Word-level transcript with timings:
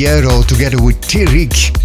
Aveiro 0.00 0.42
together 0.46 0.82
with 0.82 0.98
Tirik. 1.02 1.76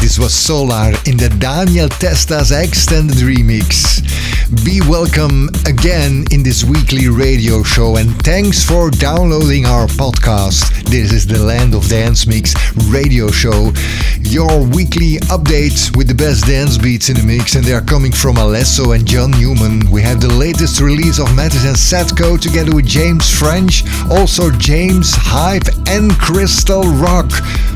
This 0.00 0.16
was 0.16 0.32
Solar 0.32 0.92
in 1.06 1.16
the 1.16 1.28
Daniel 1.40 1.88
Testas 1.88 2.52
extended 2.52 3.16
remix. 3.16 4.03
Be 4.52 4.82
welcome 4.82 5.48
again 5.66 6.26
in 6.30 6.42
this 6.42 6.64
weekly 6.64 7.08
radio 7.08 7.62
show 7.62 7.96
and 7.96 8.10
thanks 8.22 8.62
for 8.62 8.90
downloading 8.90 9.64
our 9.64 9.86
podcast. 9.86 10.84
This 10.84 11.12
is 11.14 11.26
the 11.26 11.42
Land 11.42 11.74
of 11.74 11.88
Dance 11.88 12.26
Mix 12.26 12.54
radio 12.90 13.30
show, 13.30 13.72
your 14.20 14.62
weekly 14.62 15.16
update 15.32 15.96
with 15.96 16.08
the 16.08 16.14
best 16.14 16.44
dance 16.46 16.76
beats 16.76 17.08
in 17.08 17.16
the 17.16 17.22
mix, 17.22 17.54
and 17.54 17.64
they 17.64 17.72
are 17.72 17.80
coming 17.80 18.12
from 18.12 18.36
Alesso 18.36 18.94
and 18.94 19.06
John 19.06 19.30
Newman. 19.30 19.90
We 19.90 20.02
have 20.02 20.20
the 20.20 20.28
latest 20.28 20.78
release 20.78 21.18
of 21.18 21.34
Matisse 21.34 21.64
and 21.64 21.76
Sadko 21.76 22.38
together 22.38 22.74
with 22.74 22.86
James 22.86 23.30
French, 23.30 23.82
also 24.10 24.50
James 24.50 25.14
Hype 25.14 25.68
and 25.88 26.12
Crystal 26.18 26.82
Rock. 26.82 27.30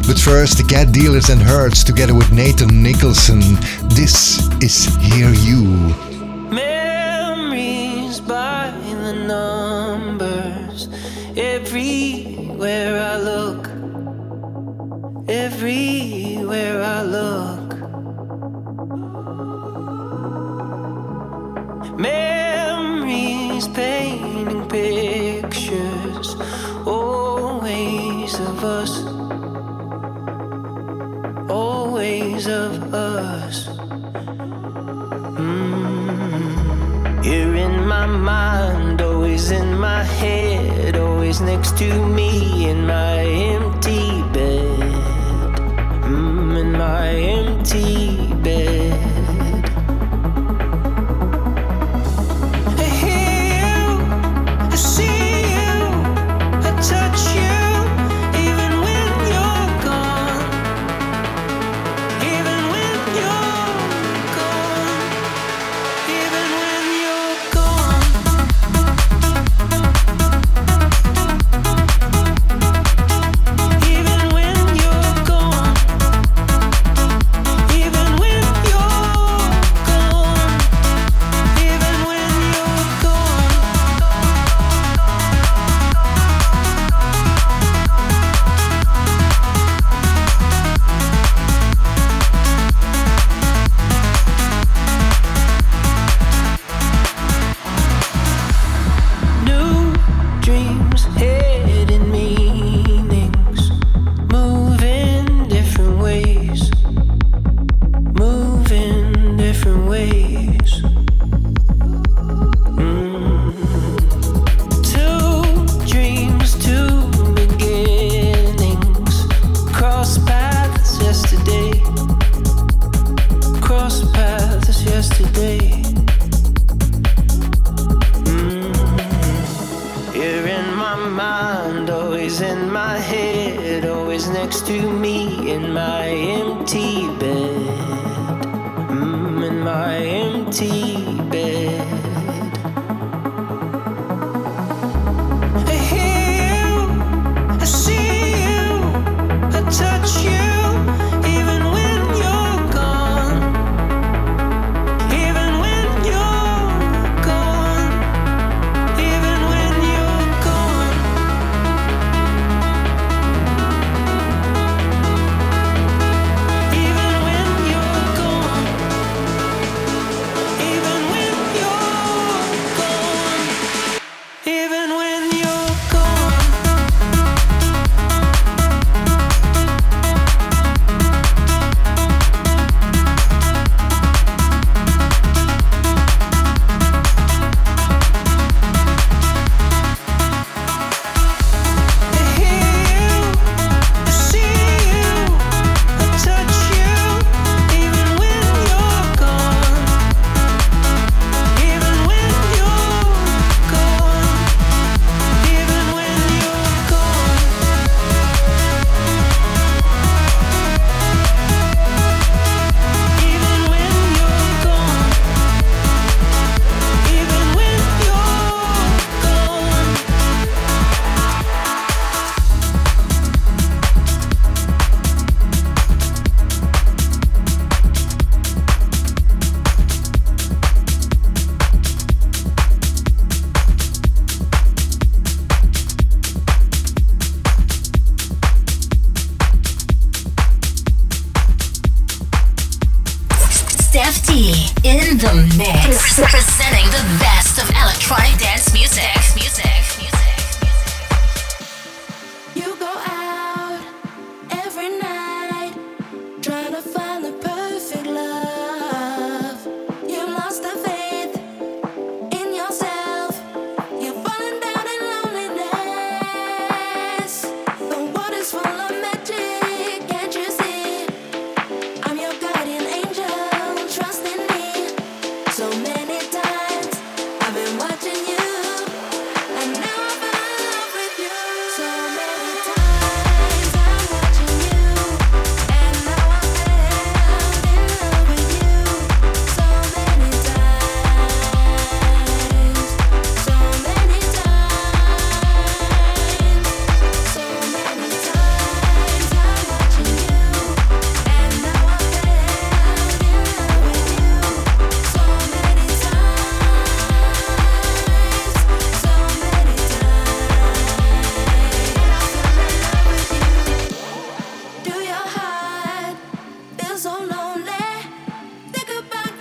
But 0.06 0.18
first, 0.18 0.58
the 0.58 0.66
Cat 0.68 0.92
Dealers 0.92 1.30
and 1.30 1.40
HRRTZ 1.40 1.86
together 1.86 2.14
with 2.14 2.30
Nathan 2.30 2.82
Nicholson. 2.82 3.40
This 3.88 4.46
is 4.60 4.94
Hear 4.96 5.30
You. 5.30 6.07
Everywhere 15.50 16.82
I 16.82 17.02
look. 17.16 17.68
Memories 21.98 23.66
painting 23.68 24.68
pictures 24.68 26.28
always 26.86 28.34
of 28.38 28.62
us 28.62 28.92
always 31.50 32.46
of 32.46 32.92
us. 32.92 33.68
Mm. 35.40 37.24
You're 37.24 37.56
in 37.56 37.86
my 37.86 38.04
mind, 38.06 39.00
always 39.00 39.50
in 39.50 39.78
my 39.78 40.04
head, 40.04 40.96
always 40.96 41.40
next 41.40 41.78
to 41.78 41.88
me 42.06 42.68
in 42.68 42.86
my 42.86 43.20
empty 43.54 44.27
my 46.78 47.08
empty 47.08 48.17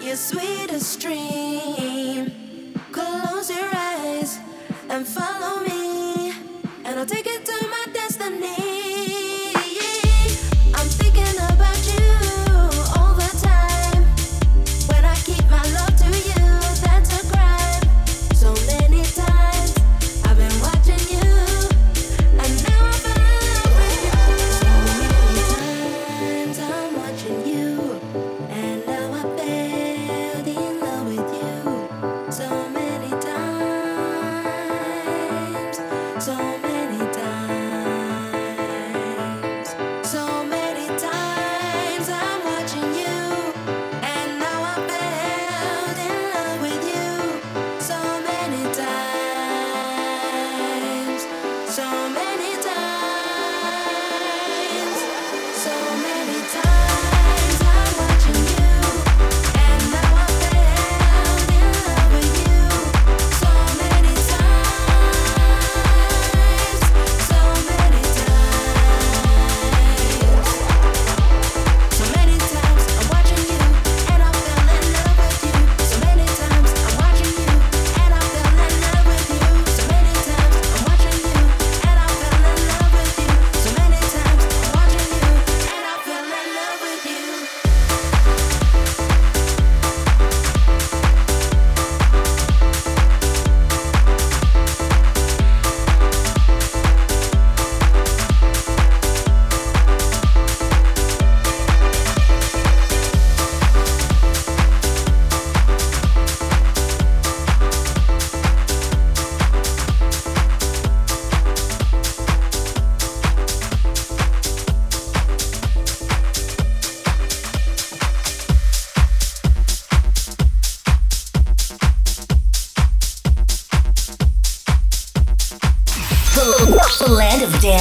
your 0.08 0.16
sweetest 0.16 1.02
dreams. 1.02 1.87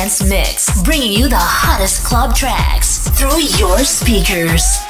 Dance 0.07 0.23
Mix, 0.23 0.83
bringing 0.83 1.11
you 1.11 1.29
the 1.29 1.35
hottest 1.37 2.05
club 2.05 2.33
tracks 2.33 3.09
through 3.19 3.41
your 3.59 3.79
speakers. 3.81 4.86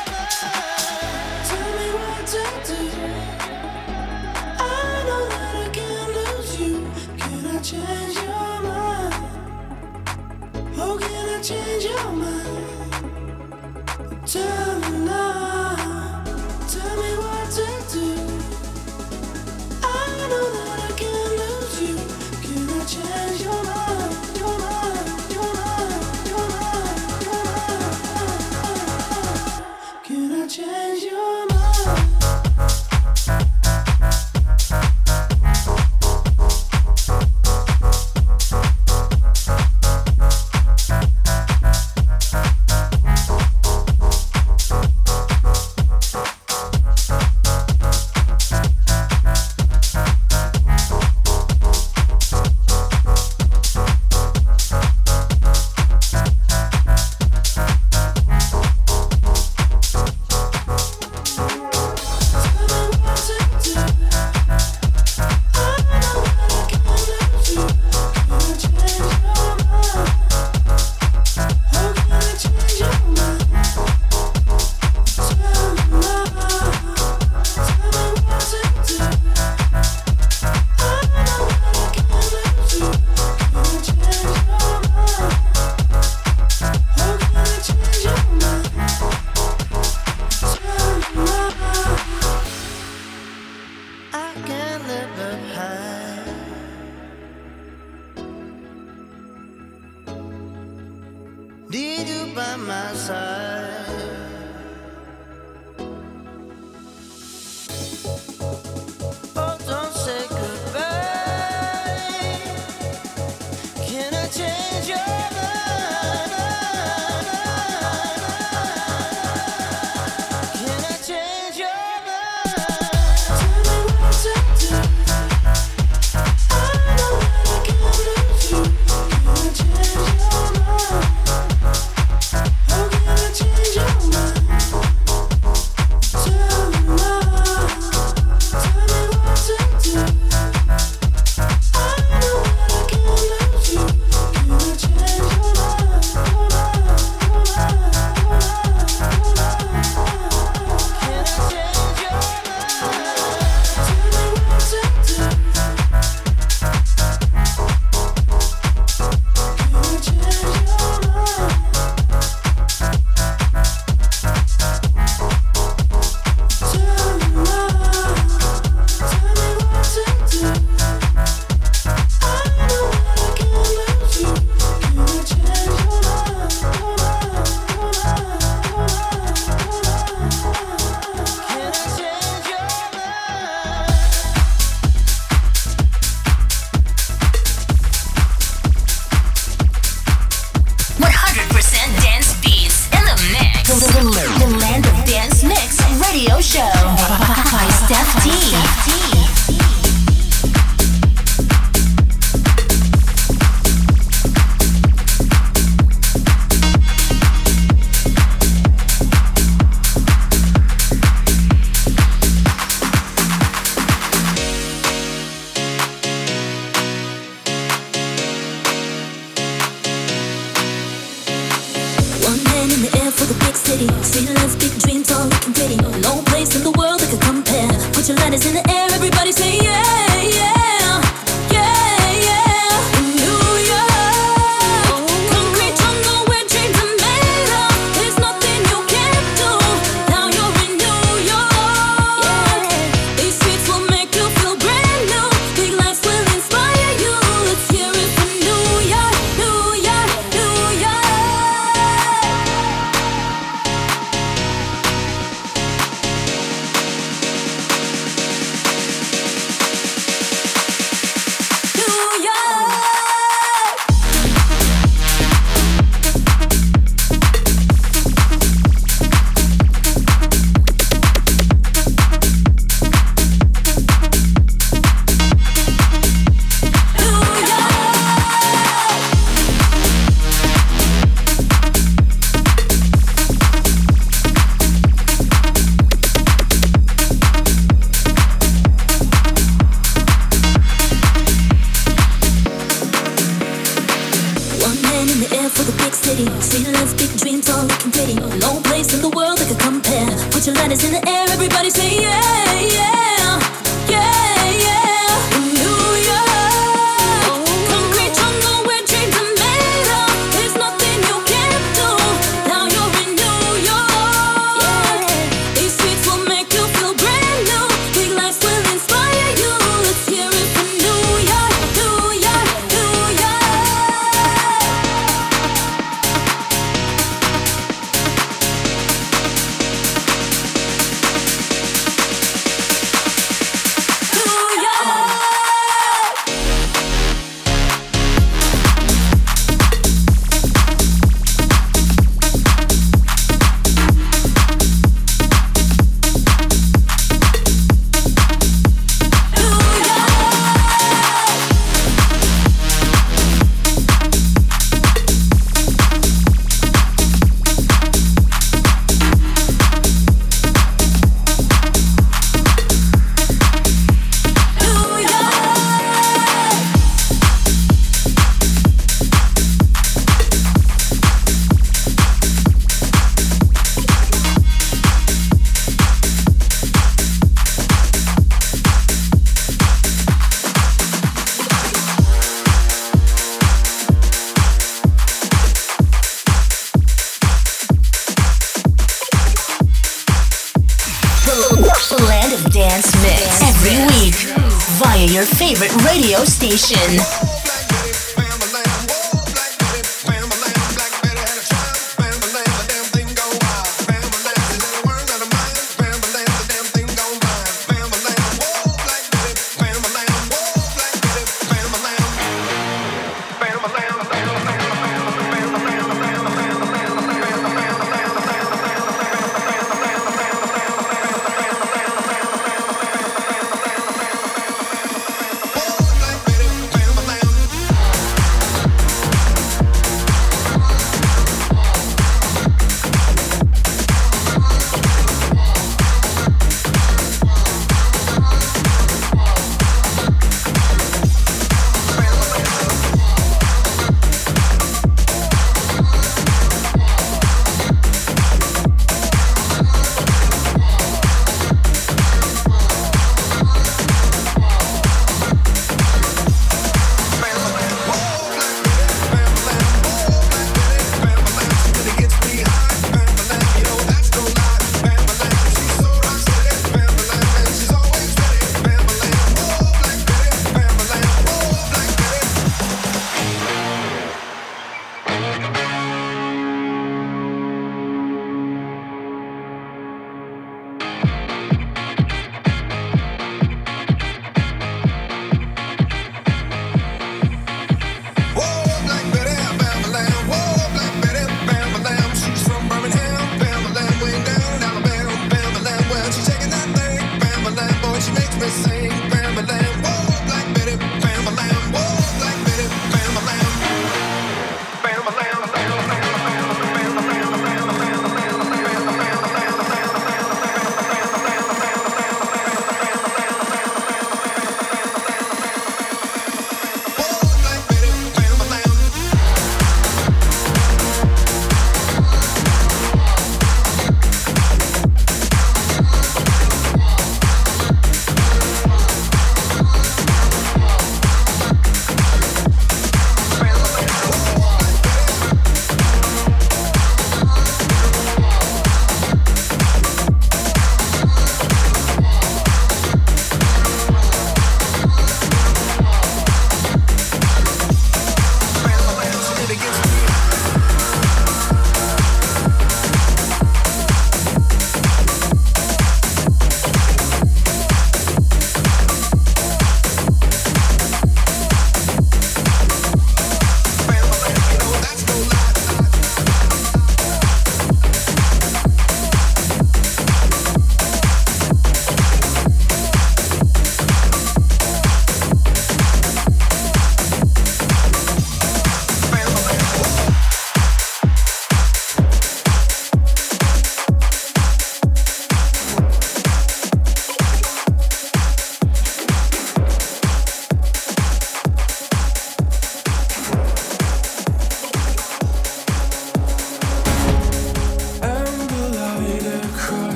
by 102.36 102.54
my 102.56 102.92
side. 102.92 103.75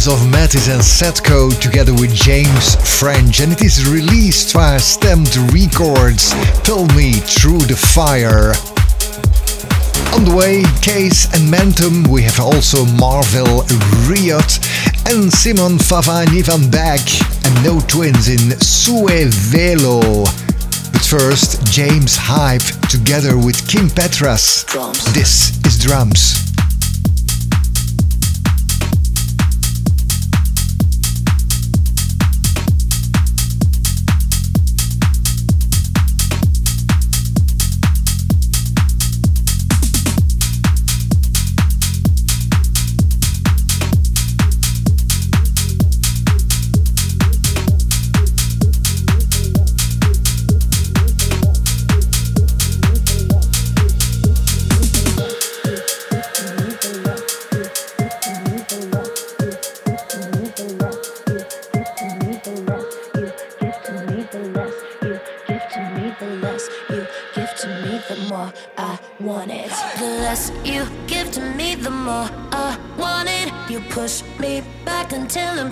Release 0.00 0.22
of 0.22 0.30
Matisse 0.30 0.68
and 0.68 0.80
Sadko 0.80 1.60
together 1.60 1.92
with 1.92 2.14
James 2.14 2.74
French, 2.98 3.40
and 3.40 3.52
it 3.52 3.60
is 3.60 3.86
released 3.86 4.54
via 4.54 4.80
Stamped 4.80 5.36
Records. 5.52 6.30
Tell 6.62 6.86
me 6.96 7.12
through 7.12 7.58
the 7.68 7.76
fire. 7.76 8.54
On 10.16 10.24
the 10.24 10.34
way, 10.34 10.62
KAAZE 10.80 11.34
and 11.34 11.52
Mentum, 11.52 12.06
we 12.06 12.22
have 12.22 12.40
also 12.40 12.86
Marvel 12.96 13.60
Riot 14.08 14.58
and 15.04 15.30
Simon 15.30 15.78
Fava 15.78 16.24
Yvvan 16.30 16.72
Back, 16.72 17.00
and 17.44 17.54
NoTwins 17.58 18.30
in 18.30 18.56
Suevelo. 18.56 20.24
But 20.92 21.02
first, 21.02 21.62
James 21.66 22.16
Hype 22.16 22.62
together 22.88 23.36
with 23.36 23.68
Kim 23.68 23.88
Petras. 23.88 24.64
Drums. 24.66 25.12
This 25.12 25.62
is 25.66 25.78
Drums. 25.78 26.49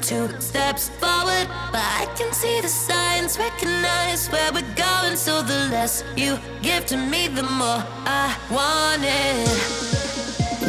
Two 0.09 0.29
steps 0.41 0.89
forward. 0.89 1.47
But 1.71 1.85
I 1.85 2.07
can 2.17 2.33
see 2.33 2.63
the 2.63 2.69
signs, 2.69 3.39
recognize 3.39 4.29
where 4.29 4.51
we're 4.55 4.75
going. 4.75 5.17
So 5.17 5.43
the 5.43 5.69
less 5.71 6.03
you 6.17 6.39
give 6.63 6.87
to 6.87 6.97
me, 6.97 7.29
the 7.29 7.43
more 7.43 7.85
I 8.07 8.35
want 8.51 9.03
it. 9.05 9.49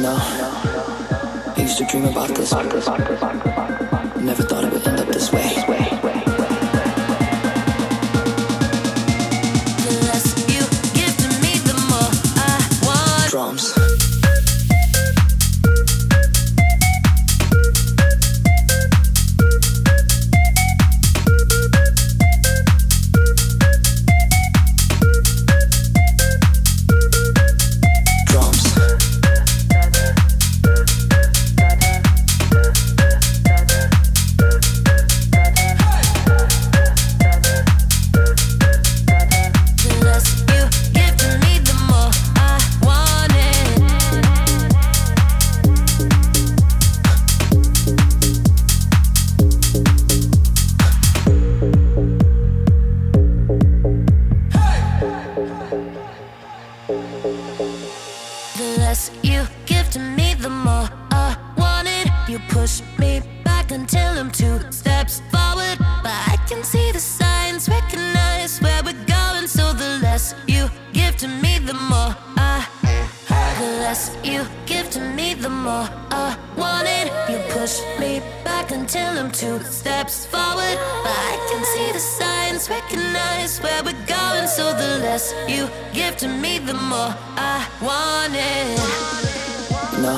No, 0.03 0.17
I 0.19 1.61
used 1.61 1.77
to 1.77 1.85
dream 1.85 2.05
about 2.05 2.35
this. 2.35 2.51
Never 4.29 4.43
thought 4.43 4.65
it 4.65 4.73
would 4.73 4.85
end 4.85 4.98
you 74.23 74.45
give 74.65 74.89
to 74.91 74.99
me, 74.99 75.33
the 75.33 75.49
more 75.49 75.87
I 76.11 76.37
want 76.57 76.87
it. 76.87 77.11
You 77.29 77.37
push 77.53 77.81
me 77.99 78.21
back 78.43 78.71
until 78.71 79.17
I'm 79.17 79.31
two 79.31 79.59
steps 79.63 80.25
forward. 80.25 80.77
But 81.03 81.17
I 81.33 81.35
can 81.49 81.63
see 81.73 81.91
the 81.91 81.99
signs, 81.99 82.69
recognize 82.69 83.59
where 83.59 83.83
we're 83.83 84.05
going. 84.05 84.47
So 84.47 84.73
the 84.73 84.99
less 85.05 85.33
you 85.47 85.69
give 85.93 86.17
to 86.17 86.27
me, 86.27 86.59
the 86.59 86.73
more 86.73 87.15
I 87.37 87.67
want 87.81 88.33
it. 88.35 88.79
No, 90.01 90.15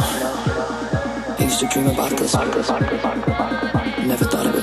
I 1.40 1.44
used 1.44 1.60
to 1.60 1.68
dream 1.68 1.88
about 1.88 2.12
this. 2.12 2.34
Never 4.06 4.26
thought 4.26 4.46
it 4.48 4.54
would. 4.56 4.61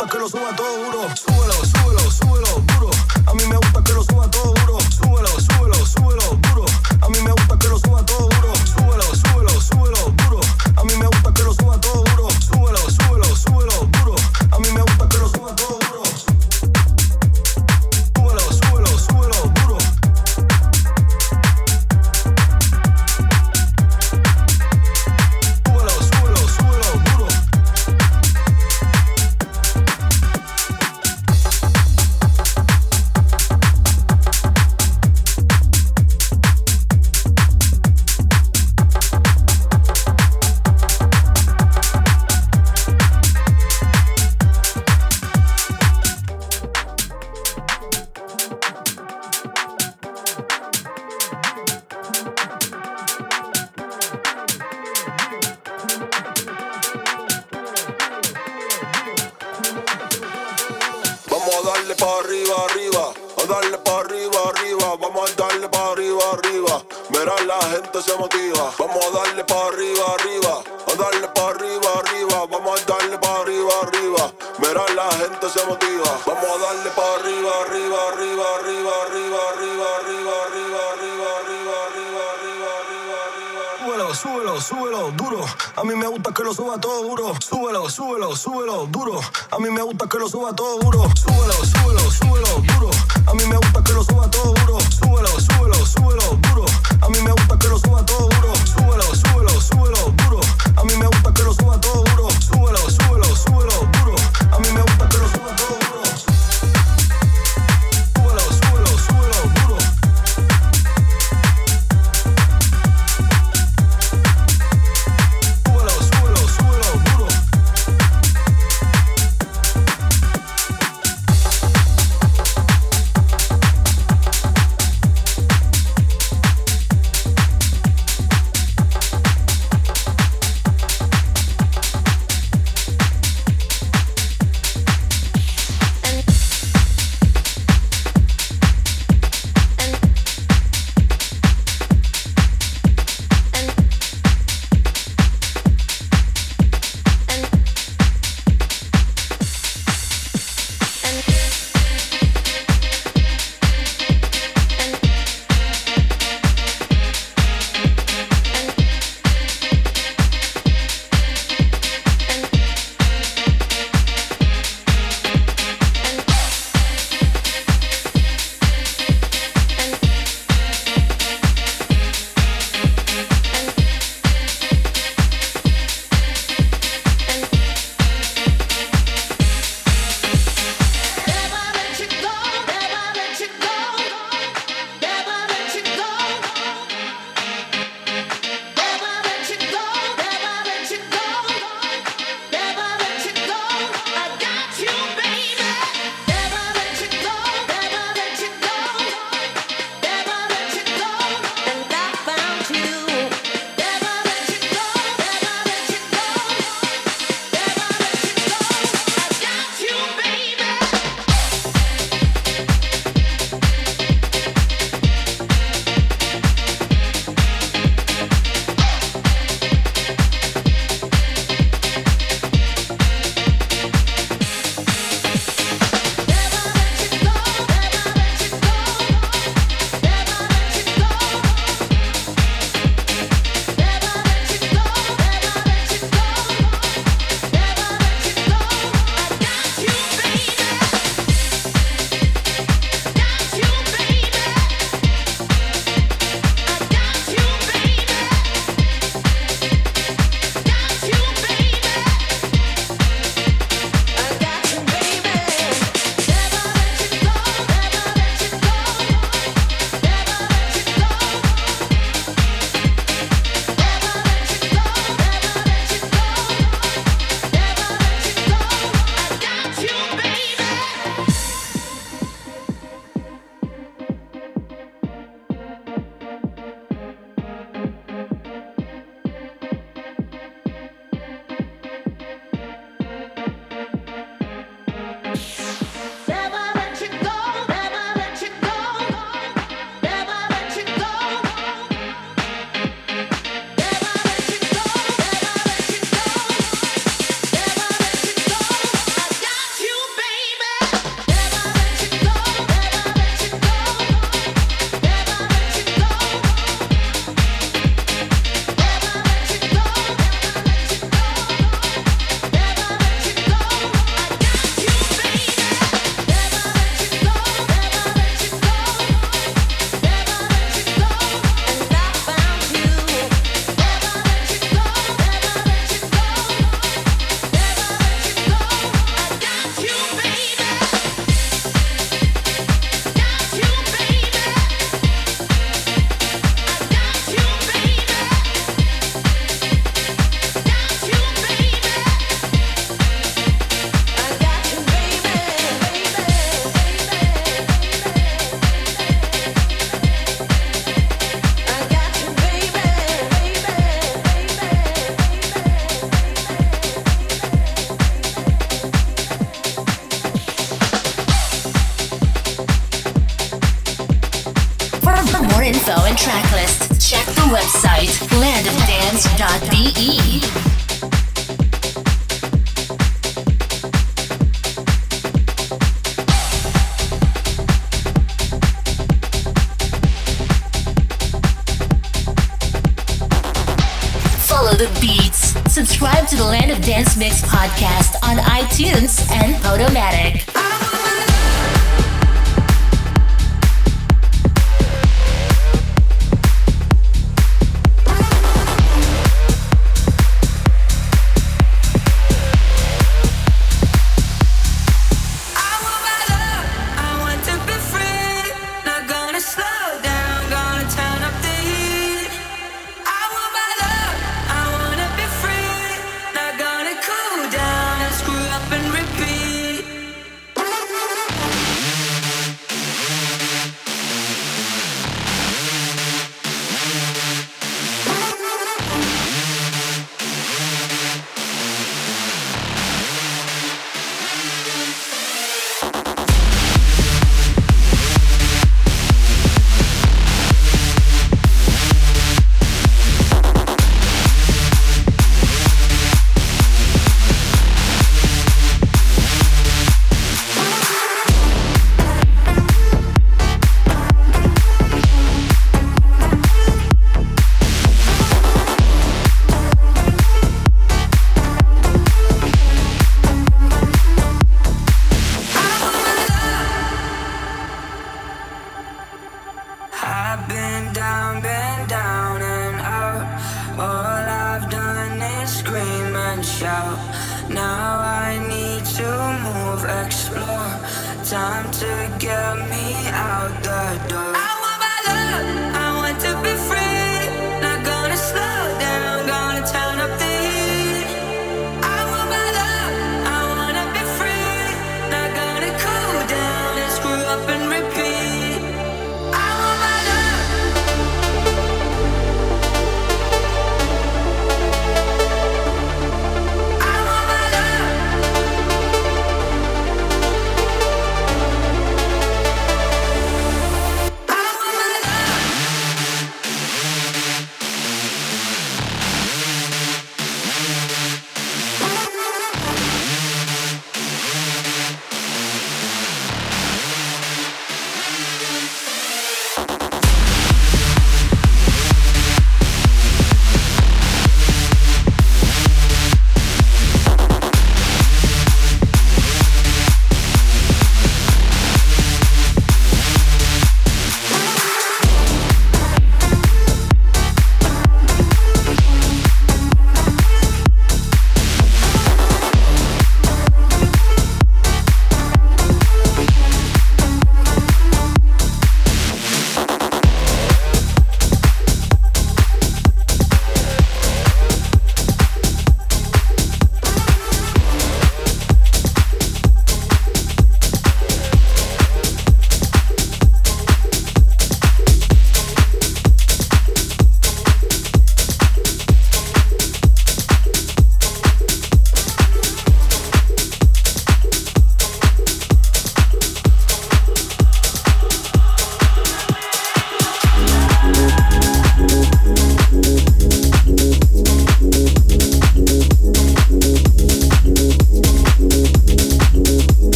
pa' 0.00 0.08
que 0.08 0.18
lo 0.18 0.28
suba 0.28 0.56
todo 0.56 0.76
duro. 0.78 1.29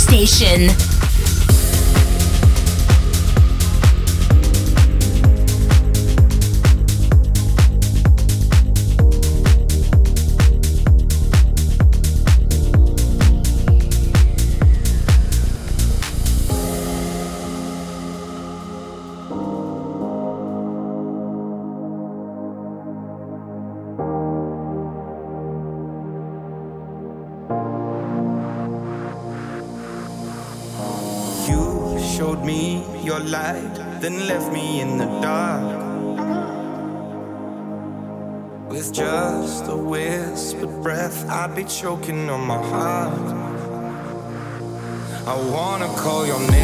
Station. 0.00 0.99
Choking 41.80 42.28
on 42.28 42.46
my 42.46 42.58
heart. 42.58 43.28
I 45.26 45.34
wanna 45.50 45.88
call 45.96 46.26
your 46.26 46.40
name 46.50 46.59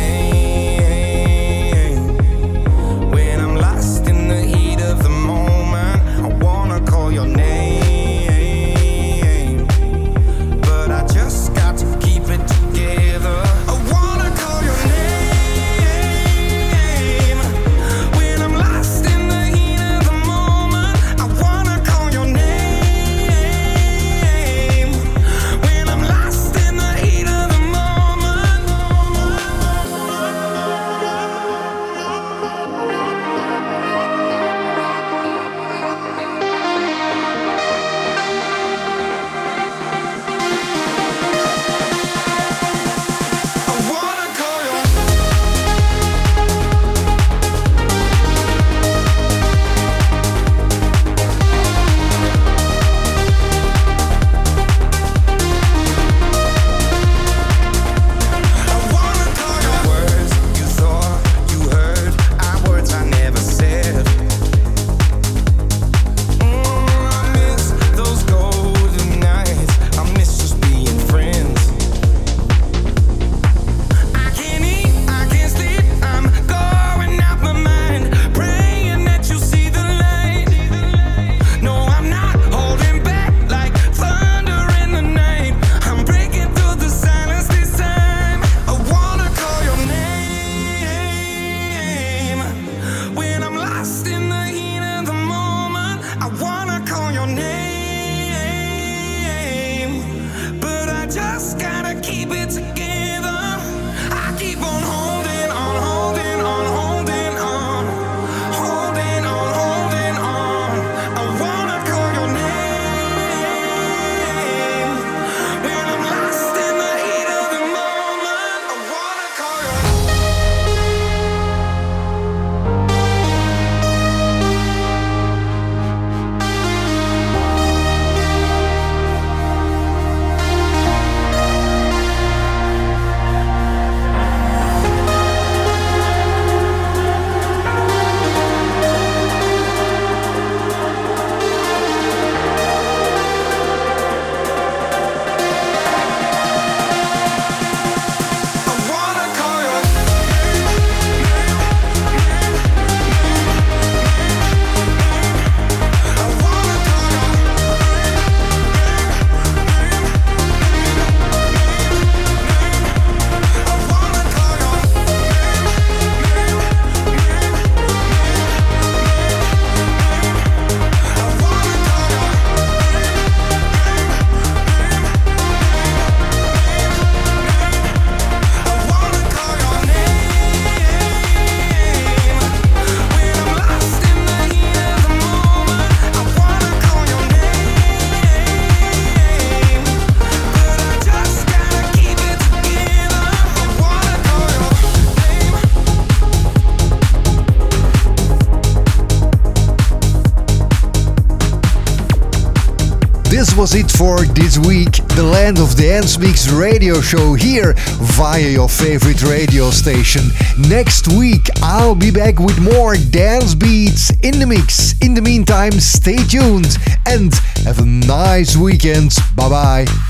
was 203.66 203.74
it 203.74 203.90
for 203.90 204.20
this 204.26 204.58
week. 204.58 204.92
The 205.16 205.24
Land 205.24 205.58
of 205.58 205.74
Dance 205.74 206.18
Mix 206.18 206.48
radio 206.52 207.00
show 207.00 207.34
here 207.34 207.74
via 208.14 208.48
your 208.48 208.68
favorite 208.68 209.24
radio 209.24 209.70
station. 209.70 210.22
Next 210.56 211.08
week, 211.08 211.48
I'll 211.62 211.96
be 211.96 212.12
back 212.12 212.38
with 212.38 212.60
more 212.60 212.94
dance 212.94 213.56
beats 213.56 214.10
in 214.22 214.38
the 214.38 214.46
mix. 214.46 214.96
In 215.00 215.14
the 215.14 215.22
meantime, 215.22 215.72
stay 215.80 216.18
tuned 216.28 216.76
and 217.06 217.34
have 217.64 217.80
a 217.80 217.84
nice 217.84 218.56
weekend. 218.56 219.16
Bye 219.34 219.48
bye. 219.48 220.05